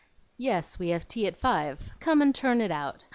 "Yes, 0.39 0.79
we 0.79 0.87
have 0.89 1.07
tea 1.07 1.27
at 1.27 1.37
five; 1.37 1.91
come 1.99 2.23
and 2.23 2.33
turn 2.33 2.59
it 2.59 2.71
out. 2.71 3.05